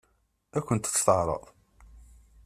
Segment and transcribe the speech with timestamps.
[0.57, 1.43] Ad kent-tt-teɛṛeḍ?